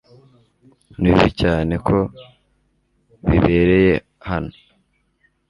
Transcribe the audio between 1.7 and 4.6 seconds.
ko bibereyes hano.